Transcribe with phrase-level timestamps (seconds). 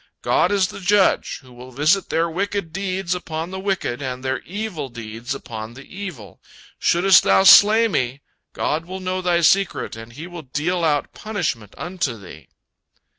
[0.23, 4.39] God is the Judge, who will visit their wicked deeds upon the wicked, and their
[4.39, 6.41] evil deeds upon the evil.
[6.79, 11.75] Shouldst thou slay me, God will know thy secret, and He will deal out punishment
[11.77, 12.49] unto thee."